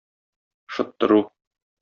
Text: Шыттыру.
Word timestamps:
Шыттыру. 0.73 1.21